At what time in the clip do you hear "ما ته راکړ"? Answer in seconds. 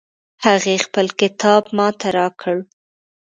1.77-2.55